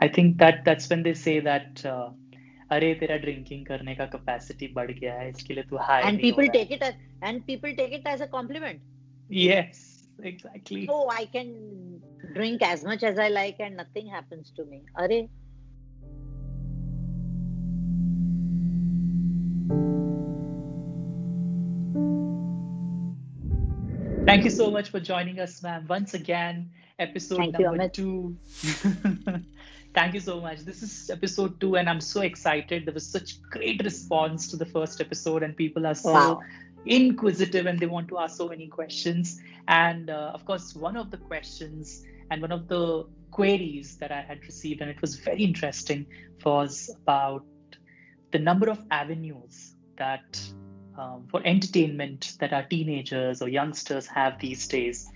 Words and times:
I 0.00 0.08
think 0.08 0.38
that 0.38 0.64
that's 0.64 0.88
when 0.88 1.02
they 1.02 1.14
say 1.14 1.40
that 1.40 1.84
uh, 1.84 2.10
अरे 2.72 2.92
तेरा 2.94 3.16
drinking 3.22 3.64
करने 3.66 3.94
का 3.94 4.04
कैपेसिटी 4.14 4.66
बढ़ 4.74 4.90
गया 4.98 5.14
है 5.14 5.28
इसके 5.28 5.54
लिए 5.54 5.64
तू 5.70 5.76
high 5.88 6.02
and 6.10 6.20
people 6.24 6.50
take 6.56 6.70
it 6.76 6.84
as 6.88 6.94
and 7.28 7.44
people 7.48 7.74
take 7.80 7.96
it 7.98 8.06
as 8.12 8.22
a 8.26 8.28
compliment 8.34 8.80
yes 9.28 9.82
exactly 10.30 10.86
oh 10.94 11.02
i 11.16 11.24
can 11.34 11.50
drink 12.38 12.64
as 12.68 12.84
much 12.90 13.04
as 13.10 13.18
i 13.18 13.28
like 13.34 13.62
and 13.66 13.80
nothing 13.82 14.10
happens 14.16 14.56
to 14.60 14.66
me 14.72 14.82
are 14.94 15.10
Thank 24.30 24.44
you 24.44 24.50
so 24.50 24.70
much 24.70 24.90
for 24.90 25.00
joining 25.06 25.40
us, 25.40 25.60
ma'am. 25.62 25.86
Once 25.88 26.12
again, 26.14 26.70
episode 27.00 27.38
Thank 27.38 27.58
number 27.58 27.84
you, 27.84 27.88
two. 27.98 28.36
Thank 29.94 30.14
you 30.14 30.20
so 30.20 30.40
much. 30.40 30.60
This 30.60 30.82
is 30.82 31.10
episode 31.10 31.60
two, 31.60 31.76
and 31.76 31.88
I'm 31.88 32.00
so 32.00 32.20
excited. 32.20 32.86
There 32.86 32.94
was 32.94 33.10
such 33.10 33.42
great 33.50 33.82
response 33.82 34.48
to 34.48 34.56
the 34.56 34.66
first 34.66 35.00
episode, 35.00 35.42
and 35.42 35.56
people 35.56 35.86
are 35.86 35.94
so 35.94 36.12
Wow. 36.12 36.40
inquisitive 36.86 37.66
and 37.66 37.78
they 37.78 37.86
want 37.86 38.08
to 38.08 38.18
ask 38.18 38.36
so 38.36 38.48
many 38.48 38.68
questions. 38.68 39.40
And 39.68 40.08
uh, 40.10 40.30
of 40.34 40.44
course, 40.44 40.74
one 40.74 40.96
of 40.96 41.10
the 41.10 41.18
questions 41.18 42.02
and 42.30 42.40
one 42.40 42.52
of 42.52 42.68
the 42.68 43.04
queries 43.32 43.96
that 43.98 44.12
I 44.12 44.20
had 44.20 44.44
received, 44.44 44.80
and 44.80 44.90
it 44.90 45.00
was 45.00 45.16
very 45.16 45.42
interesting, 45.42 46.06
was 46.44 46.88
about 47.02 47.44
the 48.32 48.38
number 48.38 48.70
of 48.70 48.78
avenues 48.90 49.74
that 49.98 50.40
um, 50.96 51.26
for 51.30 51.42
entertainment 51.44 52.34
that 52.40 52.52
our 52.52 52.62
teenagers 52.62 53.42
or 53.42 53.48
youngsters 53.48 54.06
have 54.06 54.38
these 54.38 54.68
days 54.68 55.08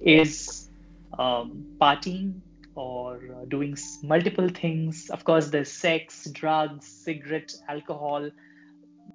is 0.00 0.70
um, 1.18 1.76
partying 1.80 2.40
or 2.74 3.16
uh, 3.16 3.44
doing 3.46 3.76
multiple 4.02 4.48
things. 4.48 5.10
Of 5.10 5.24
course, 5.24 5.48
there's 5.48 5.72
sex, 5.72 6.28
drugs, 6.32 6.86
cigarette, 6.86 7.52
alcohol. 7.68 8.30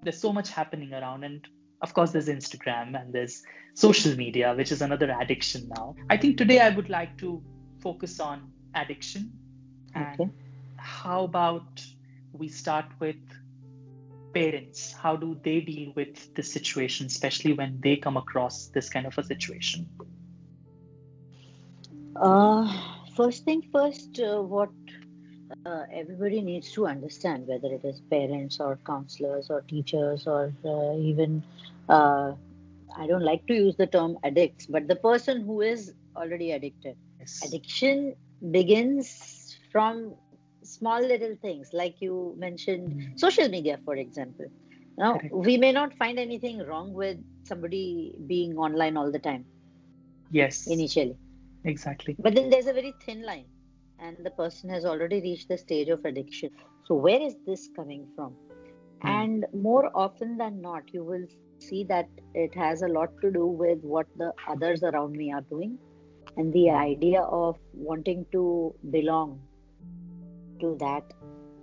There's 0.03 0.19
so 0.19 0.31
much 0.33 0.49
happening 0.49 0.93
around, 0.93 1.23
and 1.23 1.45
of 1.81 1.93
course, 1.93 2.11
there's 2.11 2.27
Instagram 2.27 2.99
and 2.99 3.13
there's 3.13 3.41
social 3.75 4.15
media, 4.15 4.53
which 4.55 4.71
is 4.71 4.81
another 4.81 5.15
addiction 5.19 5.69
now. 5.69 5.95
I 6.09 6.17
think 6.17 6.37
today 6.37 6.59
I 6.59 6.69
would 6.69 6.89
like 6.89 7.17
to 7.19 7.41
focus 7.81 8.19
on 8.19 8.51
addiction 8.75 9.31
and 9.95 10.19
Okay. 10.21 10.29
how 10.77 11.23
about 11.23 11.83
we 12.33 12.47
start 12.47 12.85
with 12.99 13.15
parents 14.33 14.93
how 14.93 15.15
do 15.15 15.35
they 15.43 15.61
deal 15.61 15.93
with 15.95 16.33
this 16.35 16.51
situation 16.51 17.07
especially 17.07 17.53
when 17.53 17.79
they 17.81 17.95
come 17.95 18.17
across 18.17 18.67
this 18.67 18.89
kind 18.89 19.07
of 19.07 19.17
a 19.17 19.23
situation 19.23 19.87
Uh, 22.15 22.96
first 23.17 23.45
thing 23.45 23.63
first, 23.73 24.19
uh, 24.19 24.41
what 24.41 24.71
uh, 25.65 25.83
everybody 25.93 26.41
needs 26.41 26.71
to 26.73 26.87
understand, 26.87 27.47
whether 27.47 27.67
it 27.73 27.83
is 27.85 28.01
parents 28.09 28.59
or 28.59 28.79
counselors 28.85 29.49
or 29.49 29.61
teachers 29.61 30.27
or 30.27 30.53
uh, 30.65 30.97
even, 30.97 31.43
uh, 31.89 32.33
I 32.97 33.07
don't 33.07 33.23
like 33.23 33.45
to 33.47 33.53
use 33.55 33.75
the 33.77 33.87
term 33.87 34.17
addicts, 34.23 34.67
but 34.67 34.87
the 34.87 34.95
person 34.95 35.41
who 35.45 35.61
is 35.61 35.93
already 36.15 36.51
addicted. 36.51 36.97
yes 37.19 37.57
Addiction 37.57 38.15
begins 38.51 39.57
from 39.71 40.15
small 40.63 41.01
little 41.01 41.35
things, 41.41 41.69
like 41.73 41.95
you 42.01 42.35
mentioned, 42.37 42.93
Mm. 42.93 43.15
social 43.15 43.49
media, 43.49 43.79
for 43.85 43.95
example. 43.95 44.47
Now, 44.97 45.23
Correct. 45.23 45.31
we 45.31 45.57
may 45.57 45.71
not 45.71 45.93
find 45.95 46.19
anything 46.19 46.59
wrong 46.65 46.93
with 46.93 47.17
somebody 47.43 48.15
being 48.27 48.57
online 48.57 48.97
all 48.97 49.11
the 49.11 49.19
time 49.19 49.47
yes 50.29 50.67
initially. 50.67 51.17
Exactly 51.63 52.15
But 52.19 52.35
then 52.35 52.49
there's 52.49 52.67
a 52.67 52.73
very 52.73 52.93
thin 53.05 53.23
line, 53.25 53.45
and 53.99 54.17
the 54.23 54.31
person 54.31 54.69
has 54.69 54.85
already 54.85 55.21
reached 55.21 55.49
the 55.49 55.57
stage 55.57 55.89
of 55.89 56.05
addiction. 56.05 56.49
So, 56.85 56.95
where 56.95 57.21
is 57.21 57.35
this 57.45 57.69
coming 57.75 58.07
from? 58.15 58.33
Hmm. 59.01 59.07
And 59.07 59.45
more 59.53 59.91
often 59.95 60.37
than 60.37 60.61
not, 60.61 60.93
you 60.93 61.03
will 61.03 61.25
see 61.59 61.83
that 61.85 62.07
it 62.33 62.55
has 62.55 62.81
a 62.81 62.87
lot 62.87 63.09
to 63.21 63.31
do 63.31 63.45
with 63.45 63.79
what 63.81 64.07
the 64.17 64.33
others 64.47 64.83
around 64.83 65.13
me 65.13 65.31
are 65.33 65.41
doing 65.41 65.77
and 66.37 66.53
the 66.53 66.69
idea 66.69 67.21
of 67.21 67.57
wanting 67.73 68.25
to 68.31 68.73
belong 68.91 69.41
to 70.59 70.77
that 70.79 71.13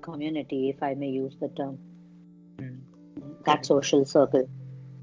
community, 0.02 0.68
if 0.70 0.82
I 0.82 0.94
may 0.94 1.08
use 1.08 1.36
the 1.40 1.48
term, 1.48 1.78
Mm. 2.58 2.80
that 3.46 3.66
social 3.66 4.04
circle. 4.04 4.48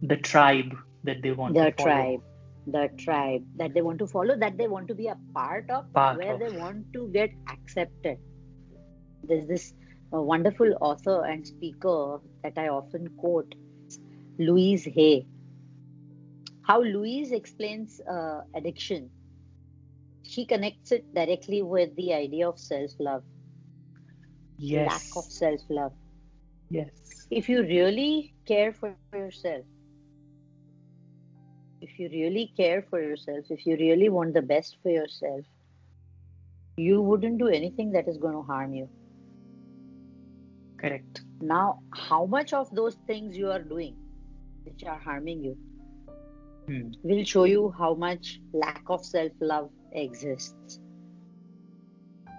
the 0.01 0.17
tribe 0.17 0.75
that 1.03 1.21
they 1.21 1.31
want 1.31 1.53
the 1.53 1.71
tribe 1.71 2.21
the 2.67 2.89
tribe 2.97 3.43
that 3.55 3.73
they 3.73 3.81
want 3.81 3.99
to 3.99 4.07
follow 4.07 4.35
that 4.37 4.57
they 4.57 4.67
want 4.67 4.87
to 4.87 4.95
be 4.95 5.07
a 5.07 5.17
part 5.33 5.69
of 5.69 5.85
Part 5.93 6.17
where 6.17 6.33
of. 6.33 6.39
they 6.39 6.49
want 6.49 6.85
to 6.93 7.09
get 7.13 7.31
accepted. 7.49 8.17
There's 9.23 9.47
this 9.47 9.73
uh, 10.13 10.21
wonderful 10.21 10.73
author 10.81 11.23
and 11.25 11.45
speaker 11.45 12.19
that 12.43 12.57
i 12.57 12.67
often 12.69 13.07
quote 13.17 13.53
louise 14.37 14.85
hay. 14.85 15.27
How 16.63 16.81
louise 16.81 17.31
explains 17.31 17.99
uh, 18.01 18.41
addiction. 18.55 19.11
She 20.23 20.45
connects 20.45 20.91
it 20.91 21.13
directly 21.13 21.61
with 21.61 21.95
the 21.95 22.13
idea 22.13 22.47
of 22.49 22.59
self-love. 22.59 23.23
Yes. 24.57 24.87
lack 24.87 25.05
of 25.15 25.25
self-love. 25.31 25.93
Yes. 26.69 27.27
If 27.31 27.49
you 27.49 27.61
really 27.63 28.33
care 28.45 28.73
for 28.73 28.93
yourself, 28.93 29.65
if 31.81 31.99
you 31.99 32.09
really 32.09 32.53
care 32.55 32.81
for 32.83 33.01
yourself, 33.01 33.45
if 33.49 33.65
you 33.65 33.75
really 33.77 34.09
want 34.09 34.33
the 34.33 34.41
best 34.41 34.77
for 34.83 34.89
yourself, 34.89 35.45
you 36.77 37.01
wouldn't 37.01 37.39
do 37.39 37.47
anything 37.47 37.91
that 37.93 38.07
is 38.07 38.17
going 38.17 38.33
to 38.33 38.41
harm 38.43 38.73
you. 38.73 38.89
correct 40.77 41.23
Now, 41.41 41.81
how 41.91 42.25
much 42.25 42.53
of 42.53 42.69
those 42.71 42.95
things 43.07 43.37
you 43.37 43.51
are 43.51 43.61
doing 43.61 43.97
which 44.63 44.83
are 44.83 44.99
harming 44.99 45.43
you 45.43 45.57
Hmm. 46.67 46.91
will 47.03 47.23
show 47.23 47.43
you 47.45 47.71
how 47.77 47.93
much 47.93 48.41
lack 48.53 48.83
of 48.87 49.05
self 49.05 49.31
love 49.39 49.71
exists. 49.91 50.79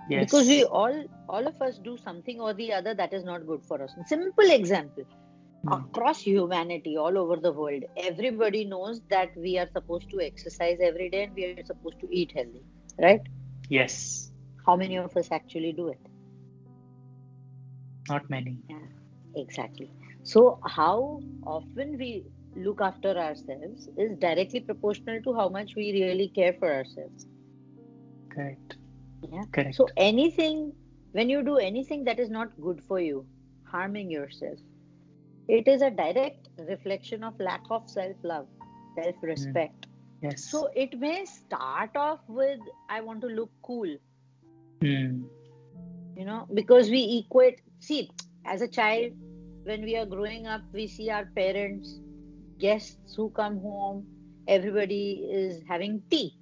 yes 0.06 0.19
Because 0.19 0.47
we 0.48 0.64
all, 0.64 1.04
all 1.28 1.47
of 1.47 1.60
us 1.60 1.78
do 1.78 1.97
something 1.97 2.41
or 2.41 2.54
the 2.54 2.72
other 2.72 2.94
that 2.94 3.12
is 3.12 3.25
not 3.25 3.47
good 3.47 3.62
for 3.64 3.82
us. 3.82 3.94
Simple 4.06 4.50
example. 4.50 5.04
Hmm. 5.64 5.84
across 5.92 6.20
humanity 6.22 6.96
all 6.96 7.16
over 7.18 7.36
the 7.36 7.52
world 7.52 7.84
everybody 7.96 8.64
knows 8.64 9.00
that 9.10 9.30
we 9.36 9.58
are 9.58 9.68
supposed 9.72 10.08
to 10.10 10.20
exercise 10.20 10.78
every 10.80 11.10
day 11.10 11.24
and 11.24 11.34
we 11.34 11.44
are 11.46 11.54
supposed 11.56 11.88
to 11.90 11.98
eat 12.00 12.22
healthy 12.24 12.54
right? 12.92 13.20
Yes. 13.68 14.30
How 14.66 14.76
many 14.76 14.96
of 14.96 15.16
us 15.16 15.30
actually 15.30 15.72
do 15.72 15.88
it? 15.88 16.00
Not 18.08 18.28
many. 18.30 18.62
Yeah, 18.68 18.86
exactly. 19.34 19.92
So 20.22 20.58
how 20.64 21.22
often 21.44 21.96
we 21.98 22.24
look 22.56 22.80
after 22.80 23.16
ourselves 23.16 23.88
is 23.96 24.16
directly 24.18 24.60
proportional 24.60 25.20
to 25.22 25.34
how 25.34 25.48
much 25.48 25.74
we 25.76 25.92
really 25.92 26.28
care 26.28 26.54
for 26.54 26.72
ourselves. 26.72 27.26
Correct. 28.32 28.76
Yeah. 29.22 29.44
Correct. 29.52 29.76
So 29.76 29.88
anything 29.96 30.72
when 31.12 31.28
you 31.30 31.42
do 31.42 31.56
anything 31.58 32.04
that 32.04 32.18
is 32.18 32.30
not 32.30 32.60
good 32.60 32.82
for 32.82 33.00
you 33.00 33.26
harming 33.64 34.10
yourself 34.10 34.58
it 35.48 35.69
is 35.69 35.82
a 35.82 35.91
direct 35.91 36.48
reflection 36.58 37.22
of 37.25 37.34
lack 37.38 37.62
of 37.70 37.82
self 37.88 38.16
love 38.22 38.47
self 38.98 39.16
respect 39.22 39.86
yes 40.22 40.44
So 40.50 40.69
it 40.75 40.98
may 40.98 41.25
start 41.26 41.97
off 41.97 42.20
with 42.28 42.60
I 42.88 43.00
want 43.03 43.20
to 43.22 43.28
look 43.28 43.50
cool, 43.62 43.97
Hmm. 44.81 45.25
you 46.16 46.25
know, 46.25 46.47
because 46.52 46.91
we 46.91 47.25
equate. 47.25 47.60
See, 47.81 48.10
as 48.47 48.62
a 48.62 48.69
child, 48.69 49.12
when 49.64 49.82
we 49.82 49.97
are 49.97 50.06
growing 50.06 50.47
up, 50.47 50.62
we 50.72 50.86
see 50.88 51.10
our 51.10 51.26
parents, 51.36 52.00
guests 52.58 53.14
who 53.16 53.31
come 53.31 53.58
home, 53.60 54.06
everybody 54.48 55.26
is 55.31 55.62
having 55.69 56.02
tea. 56.10 56.36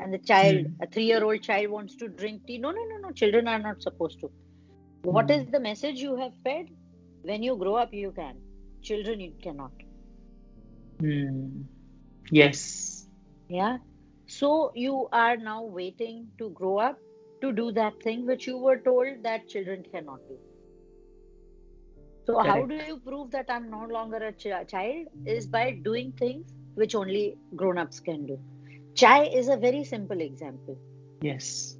And 0.00 0.12
the 0.12 0.18
child, 0.18 0.66
Hmm. 0.66 0.82
a 0.82 0.86
three 0.86 1.04
year 1.04 1.22
old 1.24 1.42
child, 1.42 1.68
wants 1.70 1.96
to 1.96 2.08
drink 2.08 2.42
tea. 2.46 2.58
No, 2.58 2.70
no, 2.70 2.82
no, 2.92 3.08
no. 3.08 3.12
Children 3.12 3.48
are 3.48 3.58
not 3.58 3.82
supposed 3.82 4.20
to. 4.20 4.30
What 5.04 5.30
Hmm. 5.30 5.30
is 5.30 5.46
the 5.46 5.60
message 5.60 5.98
you 5.98 6.16
have 6.16 6.32
fed? 6.44 6.66
When 7.26 7.42
you 7.42 7.56
grow 7.56 7.76
up, 7.76 7.92
you 7.94 8.12
can. 8.12 8.42
Children, 8.82 9.20
you 9.20 9.34
cannot. 9.42 9.72
Hmm. 11.00 11.66
yes 12.30 13.08
Yeah. 13.48 13.78
So 14.26 14.72
you 14.74 15.08
are 15.12 15.36
now 15.36 15.64
waiting 15.64 16.32
to 16.38 16.50
grow 16.50 16.78
up 16.78 17.00
to 17.42 17.52
do 17.52 17.72
that 17.72 18.00
thing 18.02 18.26
which 18.26 18.46
you 18.46 18.58
were 18.58 18.78
told 18.78 19.22
that 19.24 19.48
children 19.48 19.84
cannot 19.84 20.20
do. 20.28 20.38
So 22.26 22.38
how 22.42 22.66
do 22.66 22.74
you 22.76 22.98
prove 23.00 23.30
that 23.32 23.50
I'm 23.50 23.70
no 23.70 23.84
longer 23.86 24.18
a 24.18 24.32
ch- 24.32 24.68
child? 24.68 25.08
Is 25.24 25.46
by 25.46 25.72
doing 25.72 26.12
things 26.12 26.52
which 26.74 26.94
only 26.94 27.38
grown-ups 27.54 28.00
can 28.00 28.26
do. 28.26 28.40
Chai 28.94 29.24
is 29.26 29.48
a 29.48 29.56
very 29.56 29.84
simple 29.84 30.20
example. 30.20 30.80
yes 31.20 31.76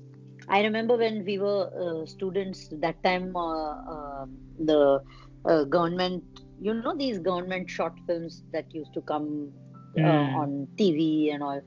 I 0.48 0.62
remember 0.62 0.96
when 0.96 1.24
we 1.24 1.38
were 1.38 1.70
uh, 1.84 2.06
students 2.06 2.68
that 2.70 3.02
time, 3.02 3.36
uh, 3.36 3.74
um 3.94 4.40
the 4.58 5.00
uh, 5.44 5.64
government, 5.64 6.22
you 6.60 6.74
know, 6.74 6.94
these 6.96 7.18
government 7.18 7.68
short 7.68 7.94
films 8.06 8.42
that 8.52 8.72
used 8.74 8.92
to 8.94 9.00
come 9.02 9.52
uh, 9.98 10.02
Hmm. 10.02 10.36
on 10.42 10.68
TV 10.76 11.32
and 11.32 11.42
all. 11.42 11.60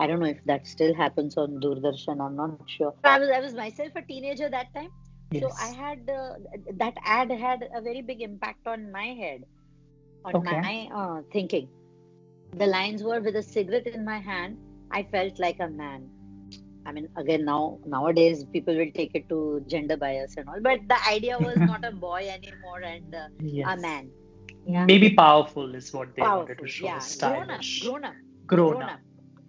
I 0.00 0.06
don't 0.06 0.20
know 0.20 0.26
if 0.26 0.42
that 0.46 0.66
still 0.66 0.94
happens 0.94 1.36
on 1.36 1.60
Doordarshan. 1.60 2.20
I'm 2.24 2.36
not 2.36 2.58
sure. 2.66 2.94
I 3.04 3.18
was 3.18 3.30
I 3.30 3.40
was 3.40 3.54
myself 3.54 3.92
a 3.96 4.02
teenager 4.02 4.48
that 4.48 4.72
time, 4.74 4.90
yes. 5.30 5.42
so 5.42 5.50
I 5.60 5.68
had 5.68 6.08
uh, 6.10 6.34
that 6.82 6.94
ad 7.04 7.30
had 7.30 7.68
a 7.74 7.80
very 7.80 8.02
big 8.02 8.20
impact 8.22 8.66
on 8.66 8.90
my 8.92 9.06
head, 9.22 9.44
on 10.24 10.36
okay. 10.36 10.60
my 10.60 10.88
uh, 10.94 11.22
thinking. 11.32 11.68
The 12.56 12.66
lines 12.66 13.02
were 13.02 13.20
with 13.20 13.36
a 13.36 13.42
cigarette 13.42 13.86
in 13.86 14.04
my 14.04 14.18
hand. 14.18 14.58
I 14.90 15.02
felt 15.04 15.38
like 15.38 15.60
a 15.60 15.68
man. 15.68 16.08
I 16.88 16.92
mean, 16.92 17.08
again, 17.16 17.44
now 17.44 17.78
nowadays 17.86 18.44
people 18.44 18.74
will 18.74 18.90
take 18.94 19.14
it 19.14 19.28
to 19.28 19.62
gender 19.66 19.96
bias 19.98 20.36
and 20.38 20.48
all, 20.48 20.60
but 20.60 20.80
the 20.88 20.96
idea 21.06 21.38
was 21.38 21.56
not 21.72 21.84
a 21.84 21.90
boy 21.92 22.26
anymore 22.36 22.80
and 22.80 23.14
uh, 23.14 23.28
yes. 23.40 23.66
a 23.70 23.76
man. 23.80 24.10
Yeah. 24.66 24.86
Maybe 24.86 25.10
powerful 25.10 25.74
is 25.74 25.92
what 25.92 26.16
they 26.16 26.22
powerful, 26.22 26.46
wanted 26.46 26.58
to 26.60 26.66
show. 26.66 26.86
Yeah, 26.86 26.98
stylish. 26.98 27.82
grown 27.82 28.04
up, 28.04 28.14
grown 28.46 28.76
up, 28.76 28.80
grown, 28.80 28.82
up, 28.82 29.00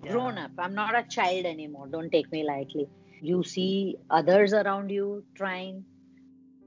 yeah. 0.03 0.11
grown 0.11 0.37
up. 0.37 0.51
I'm 0.57 0.75
not 0.75 0.99
a 0.99 1.03
child 1.03 1.45
anymore. 1.45 1.87
Don't 1.87 2.11
take 2.11 2.29
me 2.29 2.43
lightly. 2.43 2.89
You 3.21 3.41
see 3.43 3.95
others 4.09 4.51
around 4.51 4.89
you 4.89 5.23
trying, 5.35 5.85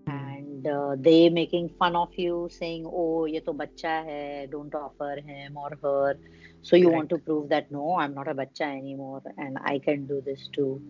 and 0.07 0.67
uh, 0.67 0.97
they 0.99 1.29
making 1.29 1.71
fun 1.79 1.97
of 1.97 2.15
you, 2.17 2.49
saying, 2.51 2.87
"Oh, 2.87 3.27
ye 3.27 3.41
to 3.41 3.53
bacha 3.53 3.95
hai. 4.09 4.49
Don't 4.51 4.75
offer 4.75 5.17
him 5.33 5.57
or 5.57 5.73
her." 5.83 6.19
So 6.63 6.77
you 6.77 6.91
want 6.91 7.11
to 7.11 7.19
prove 7.19 7.49
that 7.49 7.71
no, 7.73 7.97
I'm 7.97 8.15
not 8.15 8.29
a 8.29 8.35
bacha 8.35 8.65
anymore, 8.65 9.23
and 9.37 9.59
I 9.65 9.79
can 9.79 10.07
do 10.07 10.23
this 10.25 10.49
too. 10.53 10.81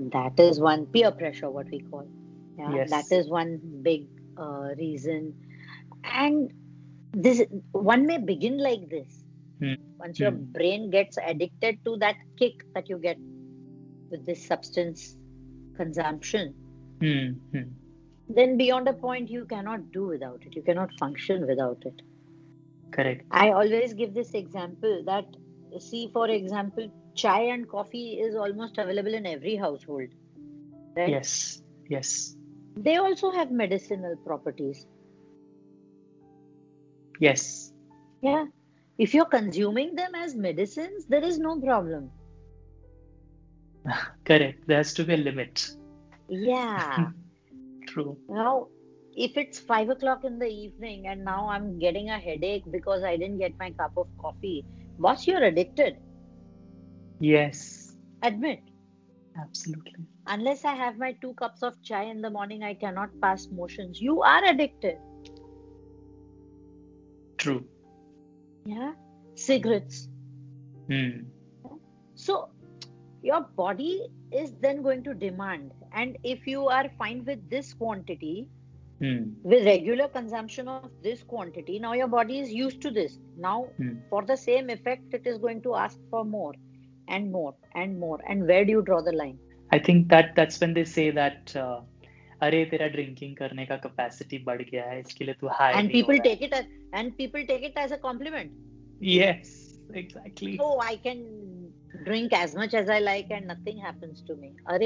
That 0.00 0.38
is 0.40 0.58
one 0.58 0.86
peer 0.86 1.12
pressure, 1.12 1.50
what 1.50 1.70
we 1.70 1.80
call. 1.80 2.08
Yeah, 2.58 2.74
yes. 2.74 2.90
that 2.90 3.12
is 3.12 3.28
one 3.28 3.60
big 3.82 4.06
uh, 4.36 4.74
reason, 4.76 5.34
and 6.02 6.52
this 7.12 7.42
one 7.72 8.06
may 8.06 8.18
begin 8.18 8.58
like 8.58 8.88
this 8.90 9.24
mm. 9.60 9.78
once 9.98 10.18
your 10.18 10.32
mm. 10.32 10.52
brain 10.52 10.90
gets 10.90 11.16
addicted 11.24 11.84
to 11.84 11.96
that 11.98 12.16
kick 12.38 12.64
that 12.74 12.88
you 12.88 12.98
get 12.98 13.18
with 14.10 14.24
this 14.26 14.44
substance 14.44 15.16
consumption 15.76 16.54
mm. 16.98 17.36
then 18.28 18.56
beyond 18.56 18.88
a 18.88 18.92
point 18.92 19.30
you 19.30 19.44
cannot 19.44 19.92
do 19.92 20.06
without 20.06 20.42
it 20.44 20.54
you 20.54 20.62
cannot 20.62 20.90
function 20.98 21.46
without 21.46 21.82
it 21.84 22.02
correct 22.96 23.26
i 23.44 23.50
always 23.50 23.94
give 24.00 24.14
this 24.14 24.32
example 24.42 25.02
that 25.10 25.38
see 25.88 26.08
for 26.12 26.28
example 26.38 26.90
chai 27.22 27.42
and 27.54 27.68
coffee 27.68 28.08
is 28.26 28.36
almost 28.46 28.78
available 28.78 29.14
in 29.20 29.26
every 29.34 29.56
household 29.56 30.18
right 30.96 31.08
yes 31.08 31.62
yes 31.88 32.36
they 32.88 32.96
also 32.96 33.30
have 33.38 33.50
medicinal 33.62 34.16
properties 34.26 34.86
Yes. 37.20 37.72
Yeah. 38.22 38.46
If 38.98 39.14
you're 39.14 39.26
consuming 39.26 39.94
them 39.94 40.14
as 40.14 40.34
medicines, 40.34 41.06
there 41.06 41.24
is 41.24 41.38
no 41.38 41.60
problem. 41.60 42.10
Correct. 44.24 44.66
There 44.66 44.76
has 44.76 44.94
to 44.94 45.04
be 45.04 45.14
a 45.14 45.16
limit. 45.16 45.70
Yeah. 46.28 47.10
True. 47.86 48.16
Now, 48.28 48.68
if 49.16 49.36
it's 49.36 49.58
five 49.58 49.88
o'clock 49.88 50.24
in 50.24 50.38
the 50.38 50.46
evening 50.46 51.06
and 51.06 51.24
now 51.24 51.48
I'm 51.48 51.78
getting 51.78 52.10
a 52.10 52.18
headache 52.18 52.64
because 52.70 53.02
I 53.02 53.16
didn't 53.16 53.38
get 53.38 53.52
my 53.58 53.70
cup 53.70 53.92
of 53.96 54.08
coffee, 54.18 54.64
boss, 54.98 55.26
you're 55.26 55.42
addicted. 55.42 55.96
Yes. 57.20 57.96
Admit. 58.22 58.60
Absolutely. 59.40 60.06
Unless 60.26 60.64
I 60.64 60.74
have 60.74 60.98
my 60.98 61.12
two 61.20 61.34
cups 61.34 61.62
of 61.62 61.80
chai 61.82 62.04
in 62.04 62.22
the 62.22 62.30
morning, 62.30 62.62
I 62.62 62.74
cannot 62.74 63.10
pass 63.20 63.48
motions. 63.50 64.00
You 64.00 64.22
are 64.22 64.44
addicted. 64.44 64.96
True. 67.38 67.64
Yeah. 68.64 68.92
Cigarettes. 69.34 70.08
Hmm. 70.88 71.24
So 72.14 72.48
your 73.22 73.42
body 73.56 74.06
is 74.32 74.54
then 74.60 74.82
going 74.82 75.02
to 75.04 75.14
demand. 75.14 75.72
And 75.92 76.16
if 76.24 76.46
you 76.46 76.68
are 76.68 76.90
fine 76.98 77.24
with 77.24 77.48
this 77.50 77.72
quantity, 77.74 78.48
hmm. 79.03 79.23
with 79.43 79.65
regular 79.65 80.07
consumption 80.07 80.67
of 80.67 80.89
this 81.03 81.23
quantity, 81.23 81.79
now 81.79 81.93
your 81.93 82.07
body 82.07 82.39
is 82.39 82.51
used 82.51 82.81
to 82.81 82.91
this. 82.91 83.19
Now, 83.37 83.67
hmm. 83.77 83.93
for 84.09 84.23
the 84.25 84.37
same 84.37 84.69
effect, 84.69 85.13
it 85.13 85.25
is 85.25 85.37
going 85.37 85.61
to 85.63 85.75
ask 85.75 85.97
for 86.09 86.25
more 86.25 86.53
and 87.07 87.31
more 87.31 87.55
and 87.75 87.99
more. 87.99 88.19
And 88.27 88.47
where 88.47 88.65
do 88.65 88.71
you 88.71 88.81
draw 88.81 89.01
the 89.01 89.13
line? 89.13 89.39
I 89.71 89.79
think 89.79 90.09
that 90.09 90.35
that's 90.35 90.59
when 90.59 90.73
they 90.73 90.85
say 90.85 91.11
that 91.11 91.55
uh, 91.55 91.81
अरे 92.41 92.63
तेरा 92.71 92.87
drinking 92.87 93.35
करने 93.35 93.65
का 93.65 93.75
capacity 93.85 94.37
बढ़ 94.43 94.61
गया 94.69 94.83
है 94.89 94.99
इसके 94.99 95.25
लिए 95.25 95.33
तू 95.41 95.47
high 95.59 95.73
and 95.79 95.91
people 95.91 96.19
take 96.27 96.43
it 96.43 96.53
and 96.53 97.11
people 97.17 97.43
take 97.49 97.63
it 97.63 97.77
as 97.77 97.93
a 97.93 97.97
complement 98.07 98.51
yes 99.01 99.51
exactly 99.99 100.53
oh 100.63 100.77
i 100.85 100.95
can 101.03 101.19
drink 102.07 102.33
as 102.39 102.55
much 102.61 102.73
as 102.79 102.89
i 102.95 102.97
like 103.03 103.29
and 103.35 103.51
nothing 103.51 103.77
happens 103.83 104.23
to 104.29 104.35
me 104.41 104.49
are 104.73 104.79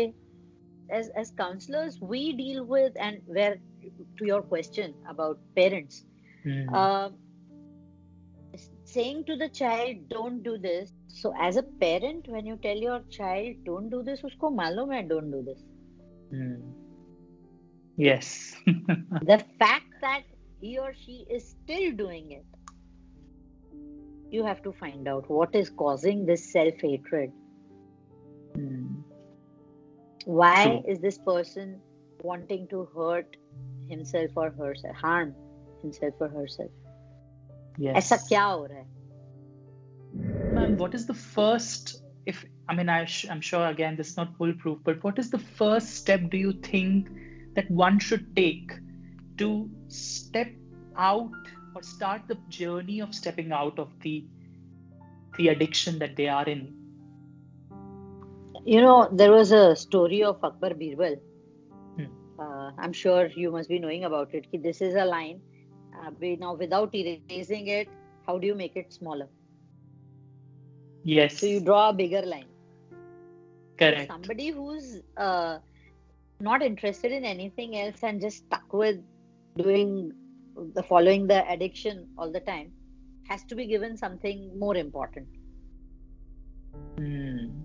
as 0.99 1.09
as 1.21 1.31
counselors 1.39 1.97
we 2.11 2.21
deal 2.41 2.59
with 2.73 2.99
and 3.07 3.31
where 3.37 3.55
to 4.18 4.26
your 4.26 4.42
question 4.42 4.94
about 5.08 5.38
parents 5.54 6.04
mm. 6.44 6.66
uh, 6.72 7.10
saying 8.84 9.24
to 9.24 9.36
the 9.36 9.48
child 9.48 10.08
don't 10.08 10.42
do 10.42 10.56
this 10.58 10.92
so 11.06 11.32
as 11.38 11.56
a 11.56 11.62
parent 11.86 12.28
when 12.28 12.46
you 12.46 12.56
tell 12.56 12.76
your 12.76 13.00
child 13.10 13.64
don't 13.64 13.90
do 13.90 14.02
this 14.02 14.22
usko 14.30 14.54
malum 14.60 14.90
hai 14.96 15.02
don't 15.14 15.30
do 15.30 15.42
this 15.52 15.64
mm. 16.32 16.60
Yes. 17.98 18.54
the 18.66 19.44
fact 19.58 19.92
that 20.00 20.22
he 20.60 20.78
or 20.78 20.94
she 20.94 21.26
is 21.28 21.56
still 21.60 21.90
doing 21.92 22.30
it, 22.30 22.44
you 24.30 24.44
have 24.44 24.62
to 24.62 24.72
find 24.72 25.08
out 25.08 25.28
what 25.28 25.54
is 25.54 25.68
causing 25.68 26.24
this 26.24 26.52
self 26.52 26.74
hatred. 26.80 27.32
Mm. 28.56 29.02
Why 30.26 30.64
True. 30.64 30.92
is 30.92 31.00
this 31.00 31.18
person 31.18 31.80
wanting 32.22 32.68
to 32.68 32.88
hurt 32.94 33.36
himself 33.89 34.31
or 34.35 34.49
herself, 34.51 34.95
harm 34.95 35.35
himself 35.81 36.13
or 36.19 36.29
herself? 36.29 36.71
Yes. 37.77 37.95
ऐसा 37.97 38.17
क्या 38.27 38.43
हो 38.43 38.65
रहा 38.65 38.79
है? 38.79 38.87
Ma'am, 40.55 40.77
what 40.77 40.93
is 40.93 41.07
the 41.07 41.13
first? 41.13 41.95
If 42.25 42.45
I 42.69 42.75
mean, 42.75 42.89
I 42.89 42.99
I'm 43.29 43.41
sure 43.41 43.65
again 43.67 43.95
this 43.95 44.09
is 44.09 44.17
not 44.17 44.35
foolproof, 44.37 44.79
but 44.83 45.03
what 45.03 45.19
is 45.19 45.29
the 45.31 45.39
first 45.61 45.95
step 46.01 46.29
do 46.29 46.37
you 46.37 46.53
think 46.53 47.09
that 47.55 47.69
one 47.69 47.99
should 47.99 48.35
take 48.35 48.71
to 49.37 49.69
step 49.87 50.51
out 50.95 51.51
or 51.75 51.81
start 51.81 52.21
the 52.27 52.37
journey 52.49 52.99
of 53.01 53.13
stepping 53.13 53.51
out 53.51 53.79
of 53.79 53.89
the 54.01 54.25
the 55.37 55.47
addiction 55.47 55.99
that 55.99 56.15
they 56.15 56.27
are 56.27 56.45
in 56.45 56.73
you 58.65 58.81
know 58.81 59.09
there 59.11 59.31
was 59.31 59.51
a 59.51 59.75
story 59.75 60.23
of 60.23 60.43
akbar 60.43 60.73
birbal 60.81 61.15
hmm. 61.15 61.23
uh, 61.23 61.26
i'm 62.78 62.92
sure 62.92 63.28
you 63.34 63.50
must 63.50 63.68
be 63.68 63.78
knowing 63.78 64.04
about 64.04 64.34
it 64.34 64.46
this 64.62 64.80
is 64.80 64.94
a 64.94 65.04
line 65.04 65.40
uh, 65.98 66.10
now 66.40 66.54
without 66.54 66.94
erasing 66.94 67.68
it 67.68 67.88
how 68.28 68.36
do 68.36 68.46
you 68.46 68.54
make 68.54 68.76
it 68.76 68.92
smaller? 68.92 69.26
Yes. 71.02 71.38
So 71.38 71.46
you 71.46 71.60
draw 71.60 71.88
a 71.88 71.92
bigger 71.94 72.20
line. 72.20 72.50
Correct. 73.78 74.06
Somebody 74.06 74.50
who's 74.50 75.00
uh, 75.16 75.58
not 76.38 76.62
interested 76.62 77.10
in 77.10 77.24
anything 77.24 77.78
else 77.78 78.02
and 78.02 78.20
just 78.20 78.44
stuck 78.44 78.70
with 78.72 78.98
doing 79.56 80.12
the 80.74 80.82
following 80.82 81.26
the 81.26 81.50
addiction 81.50 82.06
all 82.18 82.30
the 82.30 82.40
time 82.40 82.70
has 83.28 83.42
to 83.44 83.54
be 83.54 83.66
given 83.66 83.96
something 83.96 84.58
more 84.58 84.76
important. 84.76 85.28
Mm. 86.98 87.62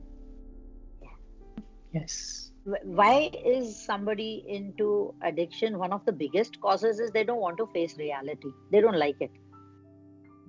yes 1.92 2.53
why 2.66 3.30
is 3.46 3.86
somebody 3.86 4.44
into 4.48 5.14
addiction? 5.22 5.78
One 5.78 5.92
of 5.92 6.06
the 6.06 6.14
biggest 6.14 6.60
causes 6.62 7.00
is 7.00 7.12
they 7.12 7.24
don't 7.24 7.42
want 7.42 7.58
to 7.58 7.68
face 7.74 7.98
reality. 7.98 8.50
They 8.72 8.80
don't 8.80 8.98
like 8.98 9.18
it. 9.20 9.32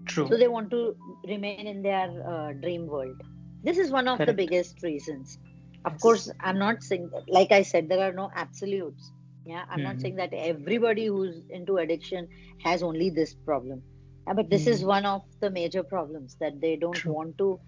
True. 0.07 0.29
So 0.29 0.37
they 0.37 0.49
want 0.49 0.71
to 0.71 0.97
remain 1.27 1.67
in 1.67 1.83
their 1.83 2.09
uh, 2.29 2.53
dream 2.53 2.87
world. 2.87 3.21
This 3.63 3.79
is 3.79 3.91
one 3.91 4.07
of 4.07 4.19
Correct. 4.19 4.29
the 4.29 4.35
biggest 4.35 4.83
reasons. 4.83 5.39
Of 5.85 6.01
course 6.01 6.31
i'm 6.41 6.59
not 6.59 6.83
saying 6.83 7.11
like 7.29 7.53
i 7.53 7.61
said 7.63 7.89
there 7.89 8.09
are 8.09 8.13
no 8.13 8.31
absolutes. 8.35 9.13
Yeah 9.45 9.65
i'm 9.69 9.79
mm-hmm. 9.79 9.83
not 9.83 10.01
saying 10.01 10.17
that 10.17 10.33
everybody 10.33 11.07
who's 11.07 11.43
into 11.51 11.77
addiction 11.79 12.29
has 12.63 12.83
only 12.83 13.11
this 13.11 13.35
problem. 13.35 13.83
Yeah, 14.27 14.35
but 14.35 14.49
this 14.49 14.63
mm-hmm. 14.63 14.71
is 14.71 14.85
one 14.85 15.05
of 15.05 15.23
the 15.41 15.51
major 15.51 15.83
problems 15.83 16.37
that 16.41 16.61
they 16.61 16.77
don't 16.77 16.95
True. 16.95 17.13
want 17.13 17.37
to 17.39 17.61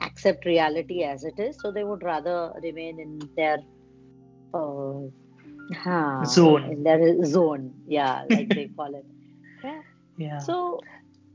accept 0.00 0.44
reality 0.44 1.02
as 1.02 1.24
it 1.24 1.38
is 1.38 1.56
so 1.60 1.70
they 1.72 1.84
would 1.84 2.02
rather 2.02 2.52
remain 2.62 3.00
in 3.00 3.20
their 3.36 3.58
uh, 4.54 5.00
huh, 5.74 6.24
zone. 6.26 6.72
in 6.72 6.84
their 6.84 7.24
zone. 7.24 7.74
Yeah 7.86 8.24
like 8.30 8.54
they 8.54 8.68
call 8.76 8.94
it. 8.94 9.06
Yeah. 9.64 9.82
Yeah. 10.18 10.38
So 10.38 10.80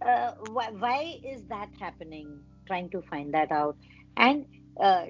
uh, 0.06 0.32
why, 0.52 0.70
why 0.72 1.16
is 1.24 1.46
that 1.50 1.70
happening? 1.80 2.44
Trying 2.68 2.90
to 2.92 3.02
find 3.10 3.34
that 3.34 3.52
out. 3.52 3.78
And 4.18 4.46
uh, 4.82 5.08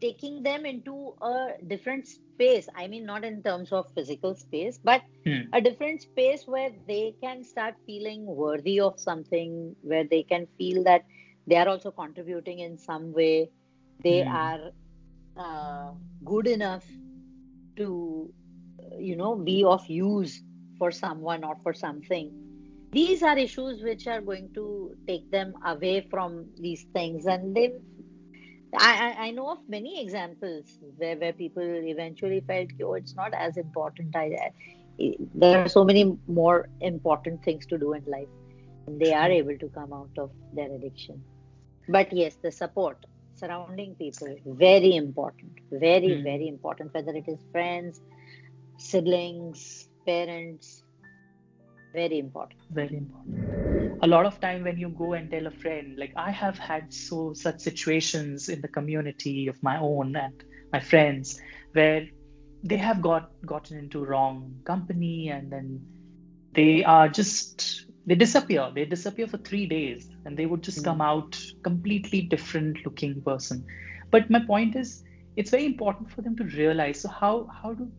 taking 0.00 0.42
them 0.42 0.66
into 0.66 1.14
a 1.22 1.48
different 1.66 2.06
space. 2.08 2.68
I 2.74 2.88
mean 2.88 3.04
not 3.06 3.24
in 3.24 3.42
terms 3.42 3.72
of 3.72 3.86
physical 3.94 4.34
space 4.36 4.78
but 4.82 5.02
hmm. 5.26 5.42
a 5.52 5.60
different 5.60 6.02
space 6.02 6.44
where 6.46 6.70
they 6.86 7.14
can 7.22 7.44
start 7.44 7.74
feeling 7.86 8.26
worthy 8.26 8.80
of 8.80 8.98
something 8.98 9.76
where 9.82 10.04
they 10.04 10.22
can 10.22 10.46
feel 10.58 10.84
that 10.84 11.04
they 11.46 11.56
are 11.56 11.68
also 11.68 11.90
contributing 11.90 12.60
in 12.60 12.78
some 12.78 13.12
way. 13.12 13.50
They 14.02 14.22
Mm. 14.22 14.32
are 14.32 14.72
uh, 15.38 15.92
good 16.24 16.46
enough 16.48 16.86
to 17.76 18.32
you 18.98 19.16
know 19.16 19.36
be 19.36 19.64
of 19.64 19.82
use 19.88 20.42
for 20.78 20.90
someone 20.90 21.44
or 21.44 21.56
for 21.62 21.72
something. 21.74 22.32
These 22.92 23.22
are 23.22 23.38
issues 23.38 23.82
which 23.82 24.06
are 24.06 24.20
going 24.20 24.50
to 24.54 24.94
take 25.06 25.30
them 25.30 25.54
away 25.64 26.06
from 26.10 26.46
these 26.58 26.86
things. 26.94 27.26
And 27.26 27.54
they 27.56 27.72
I, 28.78 28.92
I- 29.08 29.26
I 29.26 29.30
know 29.30 29.50
of 29.52 29.58
many 29.68 30.02
examples 30.02 30.78
where, 30.96 31.16
where 31.16 31.32
people 31.32 31.62
eventually 31.62 32.40
felt 32.46 32.70
oh 32.82 32.94
it's 32.94 33.14
not 33.16 33.32
as 33.34 33.56
important. 33.56 34.16
I, 34.16 34.26
I 34.98 35.14
there 35.34 35.58
are 35.58 35.68
so 35.68 35.84
many 35.84 36.16
more 36.26 36.68
important 36.80 37.42
things 37.42 37.66
to 37.66 37.78
do 37.78 37.92
in 37.94 38.04
life. 38.06 38.28
And 38.86 39.00
they 39.00 39.12
are 39.12 39.30
able 39.30 39.56
to 39.58 39.68
come 39.70 39.92
out 39.92 40.10
of 40.18 40.30
their 40.52 40.72
addiction. 40.74 41.24
But 41.88 42.12
yes 42.12 42.36
the 42.42 42.50
support 42.52 43.04
surrounding 43.38 43.94
people. 43.96 44.36
Very 44.46 44.96
important. 44.96 45.52
Very 45.70 46.14
Hmm. 46.14 46.22
very 46.22 46.48
important. 46.48 46.94
Whether 46.94 47.14
it 47.16 47.28
is 47.28 47.44
friends 47.52 48.00
siblings 48.78 49.88
parents. 50.06 50.84
Very 51.94 52.18
important. 52.18 52.60
Very 52.70 52.96
important. 52.96 53.36
A 54.02 54.06
lot 54.06 54.26
of 54.26 54.40
time 54.40 54.64
when 54.64 54.78
you 54.78 54.90
go 54.90 55.14
and 55.14 55.30
tell 55.30 55.46
a 55.46 55.50
friend 55.50 55.96
like 55.98 56.12
i 56.16 56.30
have 56.30 56.58
had 56.58 56.92
so 56.92 57.32
such 57.34 57.60
situations 57.60 58.48
in 58.48 58.60
the 58.60 58.68
community 58.68 59.48
of 59.48 59.56
my 59.62 59.78
own 59.78 60.16
and 60.16 60.34
my 60.72 60.80
friends 60.80 61.40
where 61.72 62.06
they 62.62 62.76
have 62.78 63.02
got 63.02 63.30
gotten 63.46 63.78
into 63.78 64.04
wrong 64.04 64.60
company 64.64 65.28
and 65.30 65.50
then 65.52 65.80
they 66.54 66.84
are 66.84 67.08
just 67.08 67.86
they 68.08 68.16
disappear. 68.16 68.72
They 68.74 68.86
disappear 68.86 69.28
for 69.28 69.38
3 69.38 69.68
days 69.68 70.10
and 70.26 70.38
they 70.38 70.46
would 70.46 70.64
just 70.64 70.84
Hmm. 70.84 70.98
come 70.98 71.02
out 71.02 71.38
completely 71.64 72.22
different 72.22 72.78
looking 72.86 73.22
person. 73.22 73.66
But 74.12 74.30
my 74.30 74.40
point 74.46 74.76
is 74.76 75.02
it's 75.36 75.50
very 75.50 75.66
important 75.66 76.10
for 76.12 76.22
them 76.22 76.36
to 76.38 76.44
realize. 76.44 77.02
So 77.02 77.08
how 77.10 77.48
how 77.62 77.74
do 77.74 77.92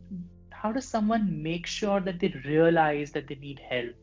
how 0.52 0.74
does 0.74 0.90
someone 0.90 1.44
make 1.44 1.68
sure 1.68 2.02
that 2.02 2.20
they 2.20 2.34
realize 2.46 3.14
that 3.14 3.28
they 3.28 3.36
need 3.36 3.60
help 3.70 3.96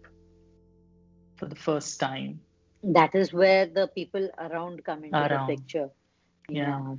for 1.37 1.47
the 1.47 1.57
first 1.57 2.01
time? 2.01 2.41
That 2.85 3.15
is 3.15 3.33
where 3.33 3.67
the 3.67 3.89
people 3.89 4.31
around 4.39 4.85
come 4.85 5.05
into 5.05 5.27
Around. 5.27 5.29
the 5.29 5.39
picture 5.39 5.91
Yeah. 6.49 6.97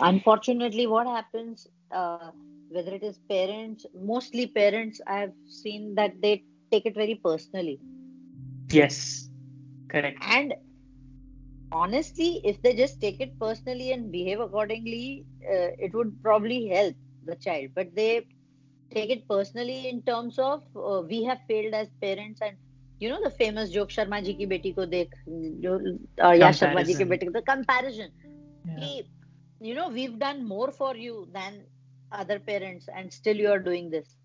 unfortunately 0.00 0.86
what 0.86 1.06
happens 1.06 1.66
uh, 1.92 2.30
whether 2.68 2.94
it 2.94 3.02
is 3.02 3.18
parents 3.28 3.86
mostly 4.10 4.46
parents 4.46 5.00
i 5.06 5.18
have 5.20 5.34
seen 5.46 5.94
that 5.94 6.20
they 6.22 6.42
take 6.70 6.86
it 6.86 6.94
very 6.94 7.14
personally 7.24 7.80
yes. 8.72 9.28
Correct. 9.88 10.22
And 10.22 10.54
honestly 11.72 12.40
if 12.44 12.60
they 12.62 12.74
just 12.74 13.00
take 13.00 13.20
it 13.20 13.32
personally 13.40 13.92
and 13.92 14.10
behave 14.12 14.40
accordingly 14.40 15.26
uh, 15.50 15.70
it 15.86 15.92
would 15.94 16.12
probably 16.22 16.68
help 16.68 16.94
the 17.24 17.36
child. 17.36 17.70
But 17.74 17.94
they 17.94 18.26
take 18.92 19.10
it 19.10 19.28
personally 19.28 19.88
in 19.88 20.02
terms 20.02 20.38
of 20.38 20.62
uh, 20.76 21.02
we 21.08 21.24
have 21.24 21.40
failed 21.48 21.74
as 21.74 21.88
parents 22.00 22.40
and 22.42 22.56
you 23.00 23.08
know 23.08 23.20
the 23.22 23.30
famous 23.30 23.70
joke 23.70 23.90
sharma 23.90 24.22
ji 24.24 24.34
ki 24.34 24.46
beti 24.46 24.74
ko 24.74 24.86
dekh 24.86 25.14
jo, 25.64 25.78
uh, 26.24 26.32
yeah 26.32 26.50
sharma 26.50 26.84
ji 26.86 26.94
ki 26.94 27.04
beti 27.04 27.26
ko- 27.26 27.32
the 27.38 27.42
comparison. 27.42 28.12
Yeah. 28.64 28.78
कि, 28.78 29.08
you 29.60 29.74
know 29.74 29.88
we've 29.88 30.18
done 30.18 30.46
more 30.46 30.70
for 30.72 30.96
you 30.96 31.28
than 31.32 31.66
other 32.12 32.38
parents 32.38 32.88
and 32.94 33.12
still 33.12 33.36
you 33.36 33.50
are 33.50 33.58
doing 33.58 33.90
this. 33.90 34.16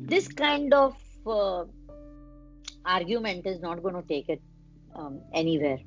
This 0.00 0.28
kind 0.28 0.72
of 0.74 0.96
uh, 1.26 1.64
argument 2.84 3.46
is 3.46 3.60
not 3.60 3.82
going 3.82 3.94
to 3.94 4.02
take 4.08 4.28
it 4.28 4.42
um, 4.94 5.20
anywhere. 5.34 5.78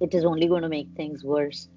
It 0.00 0.14
is 0.14 0.24
only 0.24 0.46
going 0.46 0.62
to 0.62 0.68
make 0.68 0.88
things 0.96 1.24
worse. 1.24 1.68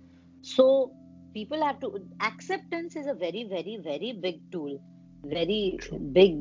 So 0.41 0.91
people 1.33 1.63
have 1.63 1.79
to 1.81 1.99
acceptance 2.21 2.95
is 2.95 3.07
a 3.07 3.13
very 3.13 3.43
very 3.43 3.77
very 3.83 4.13
big 4.13 4.39
tool. 4.51 4.81
Very 5.25 5.77
True. 5.79 5.99
big 5.99 6.39